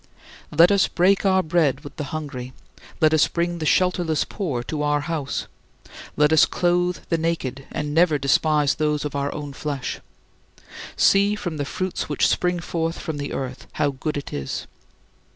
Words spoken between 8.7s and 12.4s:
those of our own flesh. See from the fruits which